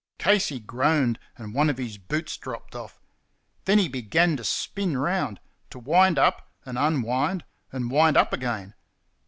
Casey 0.17 0.59
groaned, 0.59 1.19
and 1.37 1.53
one 1.53 1.69
of 1.69 1.77
his 1.77 1.99
boots 1.99 2.35
dropped 2.35 2.73
off. 2.75 2.99
Then 3.65 3.77
he 3.77 3.87
began 3.87 4.35
to 4.37 4.43
spin 4.43 4.97
round 4.97 5.39
to 5.69 5.77
wind 5.77 6.17
up 6.17 6.49
and 6.65 6.75
unwind 6.75 7.43
and 7.71 7.91
wind 7.91 8.17
up 8.17 8.33
again. 8.33 8.73